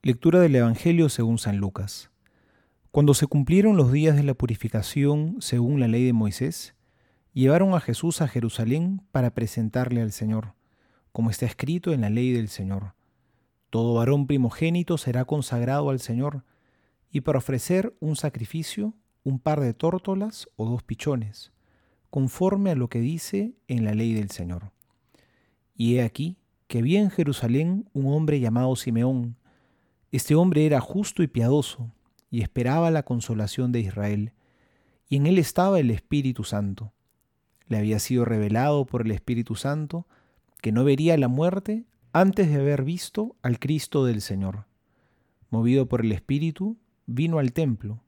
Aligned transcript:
Lectura 0.00 0.38
del 0.38 0.54
Evangelio 0.54 1.08
según 1.08 1.38
San 1.38 1.56
Lucas. 1.56 2.12
Cuando 2.92 3.14
se 3.14 3.26
cumplieron 3.26 3.76
los 3.76 3.90
días 3.90 4.14
de 4.14 4.22
la 4.22 4.34
purificación 4.34 5.38
según 5.40 5.80
la 5.80 5.88
ley 5.88 6.04
de 6.04 6.12
Moisés, 6.12 6.76
llevaron 7.32 7.74
a 7.74 7.80
Jesús 7.80 8.22
a 8.22 8.28
Jerusalén 8.28 9.02
para 9.10 9.34
presentarle 9.34 10.00
al 10.00 10.12
Señor, 10.12 10.54
como 11.10 11.30
está 11.30 11.46
escrito 11.46 11.92
en 11.92 12.02
la 12.02 12.10
ley 12.10 12.30
del 12.30 12.48
Señor. 12.48 12.94
Todo 13.70 13.94
varón 13.94 14.28
primogénito 14.28 14.98
será 14.98 15.24
consagrado 15.24 15.90
al 15.90 15.98
Señor, 15.98 16.44
y 17.10 17.22
para 17.22 17.38
ofrecer 17.38 17.96
un 17.98 18.14
sacrificio, 18.14 18.94
un 19.24 19.40
par 19.40 19.58
de 19.58 19.74
tórtolas 19.74 20.48
o 20.54 20.66
dos 20.66 20.84
pichones, 20.84 21.50
conforme 22.08 22.70
a 22.70 22.76
lo 22.76 22.88
que 22.88 23.00
dice 23.00 23.56
en 23.66 23.84
la 23.84 23.94
ley 23.94 24.14
del 24.14 24.30
Señor. 24.30 24.70
Y 25.74 25.96
he 25.96 26.04
aquí 26.04 26.38
que 26.68 26.82
vi 26.82 26.96
en 26.96 27.10
Jerusalén 27.10 27.88
un 27.94 28.14
hombre 28.14 28.38
llamado 28.38 28.76
Simeón, 28.76 29.37
este 30.10 30.34
hombre 30.34 30.64
era 30.64 30.80
justo 30.80 31.22
y 31.22 31.26
piadoso, 31.26 31.92
y 32.30 32.42
esperaba 32.42 32.90
la 32.90 33.02
consolación 33.02 33.72
de 33.72 33.80
Israel, 33.80 34.32
y 35.08 35.16
en 35.16 35.26
él 35.26 35.38
estaba 35.38 35.80
el 35.80 35.90
Espíritu 35.90 36.44
Santo. 36.44 36.92
Le 37.66 37.78
había 37.78 37.98
sido 37.98 38.24
revelado 38.24 38.86
por 38.86 39.02
el 39.02 39.10
Espíritu 39.10 39.54
Santo 39.54 40.06
que 40.60 40.72
no 40.72 40.84
vería 40.84 41.16
la 41.16 41.28
muerte 41.28 41.84
antes 42.12 42.48
de 42.48 42.56
haber 42.56 42.84
visto 42.84 43.36
al 43.42 43.58
Cristo 43.58 44.04
del 44.04 44.20
Señor. 44.20 44.66
Movido 45.50 45.86
por 45.86 46.00
el 46.02 46.12
Espíritu, 46.12 46.76
vino 47.06 47.38
al 47.38 47.52
templo, 47.52 48.02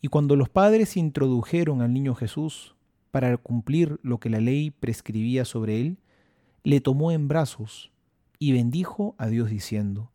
y 0.00 0.08
cuando 0.08 0.36
los 0.36 0.48
padres 0.48 0.96
introdujeron 0.96 1.82
al 1.82 1.92
niño 1.92 2.14
Jesús 2.14 2.76
para 3.10 3.36
cumplir 3.36 3.98
lo 4.02 4.18
que 4.20 4.30
la 4.30 4.40
ley 4.40 4.70
prescribía 4.70 5.44
sobre 5.44 5.80
él, 5.80 5.98
le 6.62 6.80
tomó 6.80 7.10
en 7.10 7.28
brazos 7.28 7.90
y 8.38 8.52
bendijo 8.52 9.14
a 9.18 9.26
Dios 9.28 9.50
diciendo, 9.50 10.12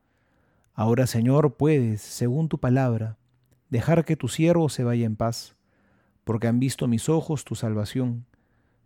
Ahora, 0.73 1.05
Señor, 1.05 1.55
puedes, 1.55 2.01
según 2.01 2.49
tu 2.49 2.57
palabra, 2.57 3.17
dejar 3.69 4.05
que 4.05 4.15
tu 4.15 4.27
siervo 4.27 4.69
se 4.69 4.83
vaya 4.83 5.05
en 5.05 5.15
paz, 5.15 5.55
porque 6.23 6.47
han 6.47 6.59
visto 6.59 6.87
mis 6.87 7.09
ojos 7.09 7.43
tu 7.43 7.53
salvación, 7.53 8.25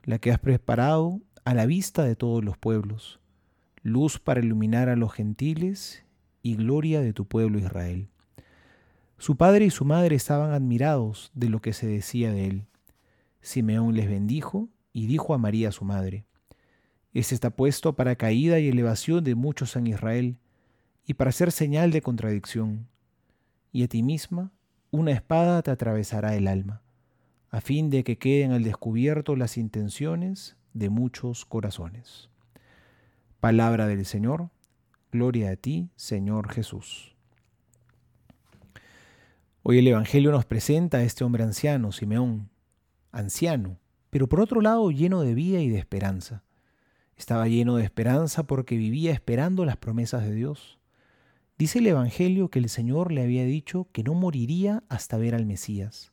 la 0.03 0.19
que 0.19 0.31
has 0.31 0.39
preparado 0.39 1.21
a 1.45 1.53
la 1.53 1.65
vista 1.65 2.03
de 2.03 2.17
todos 2.17 2.43
los 2.43 2.57
pueblos, 2.57 3.21
luz 3.83 4.19
para 4.19 4.41
iluminar 4.41 4.89
a 4.89 4.97
los 4.97 5.13
gentiles 5.13 6.05
y 6.41 6.55
gloria 6.55 6.99
de 6.99 7.13
tu 7.13 7.25
pueblo 7.25 7.57
Israel. 7.57 8.09
Su 9.17 9.37
padre 9.37 9.65
y 9.65 9.69
su 9.69 9.85
madre 9.85 10.15
estaban 10.15 10.51
admirados 10.51 11.31
de 11.33 11.49
lo 11.49 11.61
que 11.61 11.73
se 11.73 11.87
decía 11.87 12.31
de 12.31 12.47
él. 12.47 12.65
Simeón 13.39 13.95
les 13.95 14.09
bendijo 14.09 14.67
y 14.91 15.07
dijo 15.07 15.33
a 15.33 15.37
María 15.37 15.71
su 15.71 15.85
madre, 15.85 16.25
Este 17.13 17.33
está 17.33 17.49
puesto 17.49 17.95
para 17.95 18.17
caída 18.17 18.59
y 18.59 18.67
elevación 18.67 19.23
de 19.23 19.35
muchos 19.35 19.75
en 19.77 19.87
Israel, 19.87 20.37
y 21.07 21.13
para 21.13 21.31
ser 21.31 21.53
señal 21.53 21.91
de 21.91 22.01
contradicción, 22.01 22.89
y 23.71 23.83
a 23.83 23.87
ti 23.87 24.03
misma 24.03 24.51
una 24.91 25.11
espada 25.11 25.61
te 25.61 25.71
atravesará 25.71 26.35
el 26.35 26.49
alma, 26.49 26.81
a 27.49 27.61
fin 27.61 27.89
de 27.89 28.03
que 28.03 28.17
queden 28.17 28.51
al 28.51 28.63
descubierto 28.63 29.37
las 29.37 29.57
intenciones 29.57 30.57
de 30.73 30.89
muchos 30.89 31.45
corazones. 31.45 32.29
Palabra 33.39 33.87
del 33.87 34.05
Señor, 34.05 34.49
gloria 35.09 35.51
a 35.51 35.55
ti, 35.55 35.89
Señor 35.95 36.51
Jesús. 36.51 37.15
Hoy 39.63 39.79
el 39.79 39.87
Evangelio 39.87 40.31
nos 40.31 40.45
presenta 40.45 40.97
a 40.97 41.03
este 41.03 41.23
hombre 41.23 41.43
anciano, 41.43 41.93
Simeón, 41.93 42.49
anciano, 43.13 43.77
pero 44.09 44.27
por 44.27 44.41
otro 44.41 44.59
lado 44.59 44.91
lleno 44.91 45.21
de 45.21 45.33
vida 45.33 45.61
y 45.61 45.69
de 45.69 45.79
esperanza. 45.79 46.43
Estaba 47.15 47.47
lleno 47.47 47.77
de 47.77 47.85
esperanza 47.85 48.43
porque 48.43 48.75
vivía 48.75 49.13
esperando 49.13 49.63
las 49.63 49.77
promesas 49.77 50.23
de 50.23 50.33
Dios 50.33 50.76
Dice 51.57 51.79
el 51.79 51.87
Evangelio 51.87 52.49
que 52.49 52.59
el 52.59 52.69
Señor 52.69 53.11
le 53.11 53.23
había 53.23 53.43
dicho 53.43 53.87
que 53.91 54.03
no 54.03 54.13
moriría 54.13 54.83
hasta 54.89 55.17
ver 55.17 55.33
al 55.33 55.47
Mesías. 55.47 56.11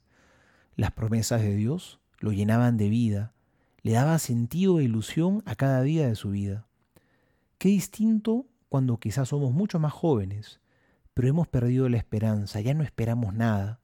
Las 0.74 0.92
promesas 0.92 1.42
de 1.42 1.54
Dios 1.54 2.00
lo 2.18 2.32
llenaban 2.32 2.78
de 2.78 2.88
vida, 2.88 3.34
le 3.82 3.92
daba 3.92 4.18
sentido 4.18 4.80
e 4.80 4.84
ilusión 4.84 5.42
a 5.44 5.54
cada 5.54 5.82
día 5.82 6.08
de 6.08 6.14
su 6.14 6.30
vida. 6.30 6.66
Qué 7.58 7.68
distinto 7.68 8.46
cuando 8.70 8.96
quizás 8.98 9.28
somos 9.28 9.52
mucho 9.52 9.78
más 9.78 9.92
jóvenes, 9.92 10.60
pero 11.12 11.28
hemos 11.28 11.46
perdido 11.46 11.90
la 11.90 11.98
esperanza, 11.98 12.62
ya 12.62 12.72
no 12.72 12.82
esperamos 12.82 13.34
nada, 13.34 13.80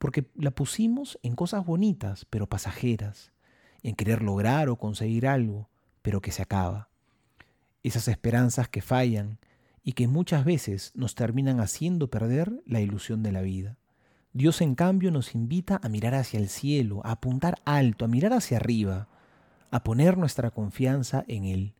porque 0.00 0.28
la 0.34 0.50
pusimos 0.50 1.16
en 1.22 1.36
cosas 1.36 1.64
bonitas, 1.64 2.24
pero 2.28 2.48
pasajeras, 2.48 3.30
en 3.84 3.94
querer 3.94 4.22
lograr 4.22 4.68
o 4.68 4.76
conseguir 4.76 5.28
algo, 5.28 5.70
pero 6.02 6.20
que 6.20 6.32
se 6.32 6.42
acaba. 6.42 6.88
Esas 7.84 8.08
esperanzas 8.08 8.68
que 8.68 8.82
fallan, 8.82 9.38
y 9.88 9.94
que 9.94 10.06
muchas 10.06 10.44
veces 10.44 10.92
nos 10.94 11.14
terminan 11.14 11.60
haciendo 11.60 12.10
perder 12.10 12.52
la 12.66 12.82
ilusión 12.82 13.22
de 13.22 13.32
la 13.32 13.40
vida. 13.40 13.78
Dios 14.34 14.60
en 14.60 14.74
cambio 14.74 15.10
nos 15.10 15.34
invita 15.34 15.80
a 15.82 15.88
mirar 15.88 16.14
hacia 16.14 16.38
el 16.38 16.50
cielo, 16.50 17.00
a 17.04 17.12
apuntar 17.12 17.58
alto, 17.64 18.04
a 18.04 18.08
mirar 18.08 18.34
hacia 18.34 18.58
arriba, 18.58 19.08
a 19.70 19.84
poner 19.84 20.18
nuestra 20.18 20.50
confianza 20.50 21.24
en 21.26 21.44
Él. 21.44 21.72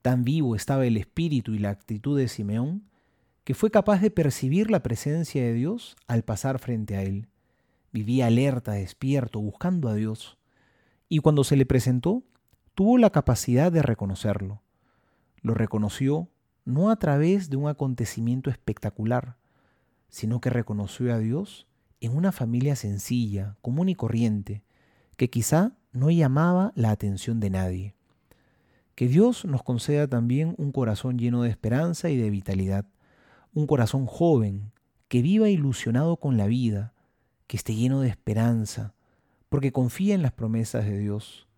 Tan 0.00 0.22
vivo 0.22 0.54
estaba 0.54 0.86
el 0.86 0.96
espíritu 0.96 1.54
y 1.54 1.58
la 1.58 1.70
actitud 1.70 2.16
de 2.16 2.28
Simeón 2.28 2.84
que 3.42 3.54
fue 3.54 3.72
capaz 3.72 4.00
de 4.00 4.12
percibir 4.12 4.70
la 4.70 4.84
presencia 4.84 5.42
de 5.42 5.54
Dios 5.54 5.96
al 6.06 6.22
pasar 6.22 6.60
frente 6.60 6.94
a 6.94 7.02
Él. 7.02 7.26
Vivía 7.92 8.28
alerta, 8.28 8.74
despierto, 8.74 9.40
buscando 9.40 9.88
a 9.88 9.94
Dios. 9.94 10.38
Y 11.08 11.18
cuando 11.18 11.42
se 11.42 11.56
le 11.56 11.66
presentó, 11.66 12.22
tuvo 12.76 12.96
la 12.96 13.10
capacidad 13.10 13.72
de 13.72 13.82
reconocerlo. 13.82 14.62
Lo 15.42 15.54
reconoció 15.54 16.28
no 16.68 16.90
a 16.90 16.96
través 16.96 17.48
de 17.48 17.56
un 17.56 17.66
acontecimiento 17.66 18.50
espectacular, 18.50 19.38
sino 20.10 20.42
que 20.42 20.50
reconoció 20.50 21.14
a 21.14 21.18
Dios 21.18 21.66
en 22.02 22.14
una 22.14 22.30
familia 22.30 22.76
sencilla, 22.76 23.56
común 23.62 23.88
y 23.88 23.94
corriente, 23.94 24.62
que 25.16 25.30
quizá 25.30 25.78
no 25.92 26.10
llamaba 26.10 26.72
la 26.74 26.90
atención 26.90 27.40
de 27.40 27.48
nadie. 27.48 27.94
Que 28.94 29.08
Dios 29.08 29.46
nos 29.46 29.62
conceda 29.62 30.08
también 30.08 30.54
un 30.58 30.70
corazón 30.70 31.18
lleno 31.18 31.42
de 31.42 31.48
esperanza 31.48 32.10
y 32.10 32.18
de 32.18 32.28
vitalidad, 32.28 32.84
un 33.54 33.66
corazón 33.66 34.04
joven, 34.04 34.70
que 35.08 35.22
viva 35.22 35.48
ilusionado 35.48 36.18
con 36.18 36.36
la 36.36 36.46
vida, 36.46 36.92
que 37.46 37.56
esté 37.56 37.74
lleno 37.74 38.02
de 38.02 38.10
esperanza, 38.10 38.92
porque 39.48 39.72
confía 39.72 40.14
en 40.14 40.20
las 40.20 40.32
promesas 40.32 40.84
de 40.84 40.98
Dios, 40.98 41.48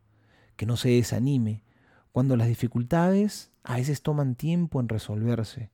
que 0.55 0.67
no 0.67 0.77
se 0.77 0.91
desanime 0.91 1.65
cuando 2.13 2.37
las 2.37 2.49
dificultades 2.49 3.51
a 3.63 3.77
veces 3.77 4.03
toman 4.03 4.35
tiempo 4.35 4.81
en 4.81 4.89
resolverse 4.89 5.71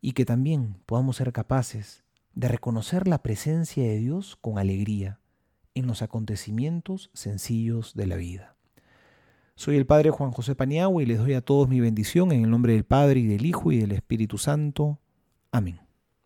y 0.00 0.12
que 0.12 0.24
también 0.24 0.76
podamos 0.86 1.16
ser 1.16 1.32
capaces 1.32 2.04
de 2.34 2.48
reconocer 2.48 3.08
la 3.08 3.22
presencia 3.22 3.84
de 3.84 3.98
Dios 3.98 4.36
con 4.36 4.58
alegría 4.58 5.20
en 5.74 5.86
los 5.86 6.02
acontecimientos 6.02 7.10
sencillos 7.12 7.94
de 7.94 8.06
la 8.06 8.16
vida. 8.16 8.56
Soy 9.54 9.76
el 9.76 9.86
Padre 9.86 10.10
Juan 10.10 10.32
José 10.32 10.54
Paniagua 10.54 11.02
y 11.02 11.06
les 11.06 11.18
doy 11.18 11.32
a 11.32 11.40
todos 11.40 11.68
mi 11.68 11.80
bendición 11.80 12.30
en 12.32 12.44
el 12.44 12.50
nombre 12.50 12.74
del 12.74 12.84
Padre 12.84 13.20
y 13.20 13.26
del 13.26 13.46
Hijo 13.46 13.72
y 13.72 13.78
del 13.78 13.92
Espíritu 13.92 14.36
Santo. 14.36 14.98
Amén. 15.50 15.85